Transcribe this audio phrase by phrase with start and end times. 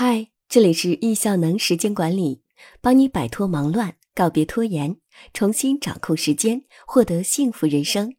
[0.00, 2.44] 嗨，这里是易效能时间管理，
[2.80, 4.96] 帮你摆脱忙乱，告别拖延，
[5.34, 8.14] 重新掌控时间，获得幸福人生。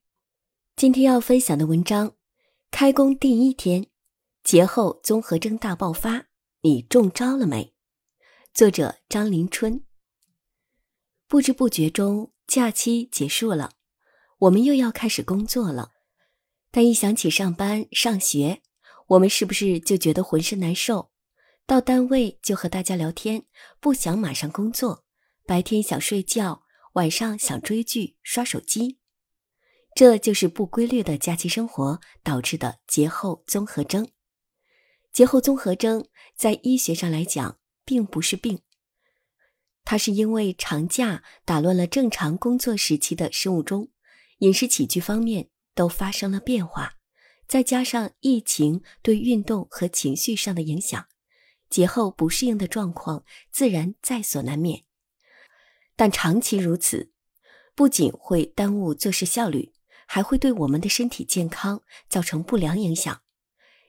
[0.76, 2.18] 今天要分享的文章：
[2.70, 3.88] 开工第一天，
[4.44, 6.26] 节后综合征大爆发，
[6.64, 7.74] 你中招了没？
[8.54, 9.86] 作者张林春。
[11.30, 13.72] 不知不觉中，假期结束了，
[14.40, 15.92] 我们又要开始工作了。
[16.72, 18.62] 但一想起上班、上学，
[19.08, 21.09] 我们是不是就觉得浑身难受？
[21.70, 23.46] 到单位就和大家聊天，
[23.80, 25.06] 不想马上工作。
[25.46, 26.64] 白天想睡觉，
[26.94, 28.98] 晚上想追剧、刷手机。
[29.94, 34.10] 这就是不规律的假期生活导致的节后综合征。
[35.12, 38.64] 节后综合征在医学上来讲，并不是病，
[39.86, 43.92] 它是因为长假打乱了正常工作时期的生物钟，
[44.40, 46.96] 饮食起居方面都发生了变化，
[47.48, 51.06] 再加上疫情对运动和情绪上的影响。
[51.70, 54.84] 节后不适应的状况自然在所难免，
[55.96, 57.12] 但长期如此，
[57.76, 59.74] 不仅会耽误做事效率，
[60.08, 63.22] 还会对我们的身体健康造成不良影响。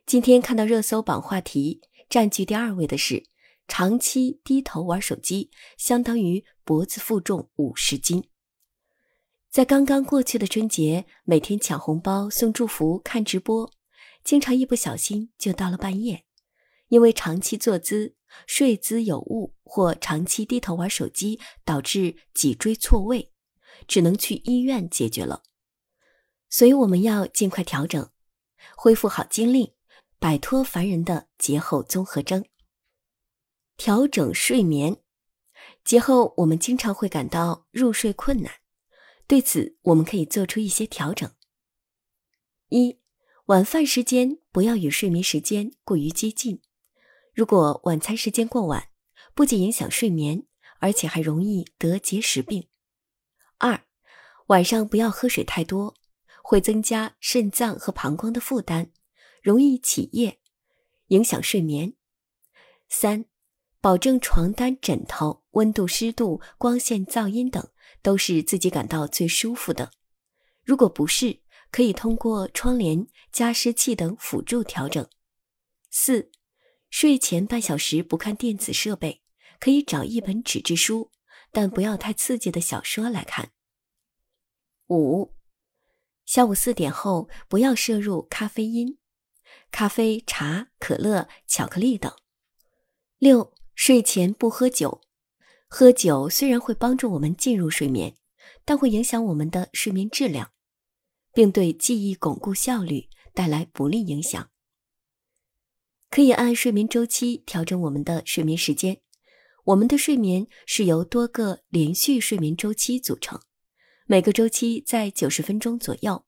[0.06, 3.25] 今天看到热搜榜话题占据第二位的是：
[3.67, 8.28] 长期低头玩手机，相当于脖子负重五十斤。
[9.48, 13.72] 在刚刚过去的春节，每天抢红包、送祝福、看直播，
[14.22, 16.25] 经常一不小心就到了半夜。
[16.91, 18.14] 因为长期坐姿、
[18.46, 23.32] 睡姿有误，或长期低头玩手机，导致脊椎错位，
[23.86, 25.44] 只能去医院解决了。
[26.48, 28.10] 所以我们要尽快调整，
[28.77, 29.77] 恢复好精力，
[30.19, 32.44] 摆脱烦人的节后综合征。
[33.77, 34.97] 调整睡眠，
[35.84, 38.52] 节后我们经常会感到入睡困难，
[39.28, 41.32] 对此我们可以做出一些调整。
[42.70, 42.98] 一，
[43.47, 46.60] 晚饭时间不要与睡眠时间过于接近。
[47.41, 48.91] 如果晚餐时间过晚，
[49.34, 50.44] 不仅影响睡眠，
[50.78, 52.69] 而且还容易得结石病。
[53.56, 53.86] 二，
[54.48, 55.94] 晚上不要喝水太多，
[56.42, 58.91] 会增加肾脏和膀胱的负担，
[59.42, 60.38] 容易起夜，
[61.06, 61.94] 影响睡眠。
[62.91, 63.25] 三，
[63.81, 67.66] 保证床单、枕头温度、湿度、光线、噪音等
[68.03, 69.91] 都是自己感到最舒服的。
[70.62, 71.41] 如果不是，
[71.72, 75.09] 可以通过窗帘、加湿器等辅助调整。
[75.88, 76.31] 四。
[76.91, 79.23] 睡前半小时不看电子设备，
[79.59, 81.11] 可以找一本纸质书，
[81.53, 83.53] 但不要太刺激的小说来看。
[84.89, 85.33] 五，
[86.27, 88.99] 下午四点后不要摄入咖啡因，
[89.71, 92.12] 咖啡、茶、可乐、巧克力等。
[93.19, 95.01] 六，睡前不喝酒，
[95.69, 98.17] 喝酒虽然会帮助我们进入睡眠，
[98.65, 100.53] 但会影响我们的睡眠质量，
[101.33, 104.51] 并对记忆巩固效率带来不利影响。
[106.10, 109.00] 可以按睡眠周期调整我们的睡眠时间。
[109.65, 113.41] 我们的睡眠是由多个连续睡眠周期组成，
[114.06, 116.26] 每个周期在九十分钟左右。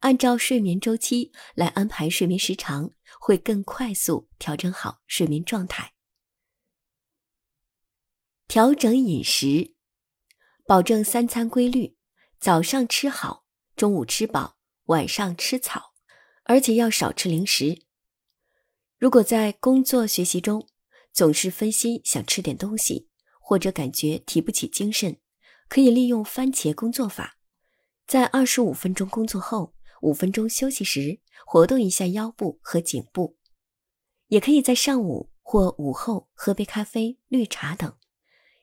[0.00, 5.92] 按照睡眠周期来安排睡眠时长，会更快速调整好睡眠状态。
[8.46, 9.74] 调整饮食，
[10.64, 11.98] 保证三餐规律，
[12.38, 13.44] 早上吃好，
[13.76, 15.92] 中午吃饱，晚上吃草，
[16.44, 17.87] 而且要少吃零食。
[18.98, 20.66] 如果在工作学习中
[21.12, 23.06] 总是分心，想吃点东西，
[23.40, 25.16] 或者感觉提不起精神，
[25.68, 27.38] 可以利用番茄工作法，
[28.08, 29.72] 在二十五分钟工作后
[30.02, 33.36] 五分钟休息时，活动一下腰部和颈部。
[34.26, 37.94] 也可以在上午或午后喝杯咖啡、绿茶等，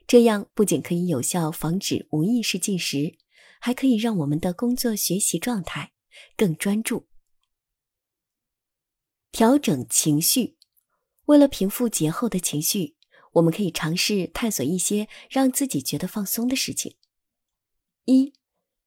[0.06, 3.17] 这样不仅可以有效防止无意识进食，
[3.62, 5.94] 还可以让我们的工作学习状态
[6.35, 7.07] 更专注。
[9.35, 10.56] 调整情绪，
[11.25, 12.96] 为了平复节后的情绪，
[13.34, 16.96] 我们可以尝试探索一些让自己觉得放松的事情。
[18.06, 18.34] 一，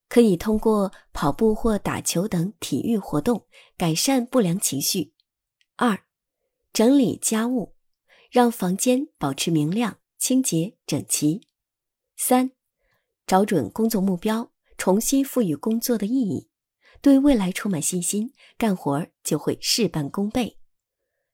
[0.08, 5.12] 可以通过跑步或打球等体育活动改善不良情绪。
[5.76, 6.06] 二，
[6.72, 7.74] 整理家务，
[8.30, 11.46] 让房间保持明亮、清洁、整齐。
[12.16, 12.52] 三，
[13.26, 16.47] 找准工作目标，重新赋予工作的意义。
[17.00, 20.58] 对未来充满信心，干活就会事半功倍。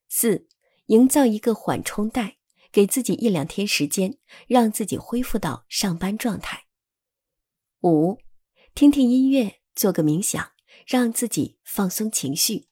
[0.08, 0.46] 四，
[0.87, 2.38] 营造一个缓冲带，
[2.70, 6.64] 给自己一两天时间，让自己恢复到上班状态。
[7.82, 8.19] 五，
[8.75, 10.52] 听听音乐，做个冥想，
[10.87, 12.69] 让自己放松情绪。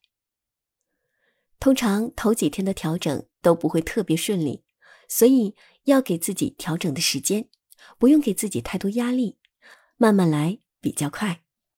[1.59, 4.65] 通常头几天的调整都不会特别顺利，
[5.09, 5.55] 所以
[5.85, 7.49] 要给自己调整的时间，
[7.99, 9.39] 不用给自己太多压力，
[9.97, 11.42] 慢慢来比较快。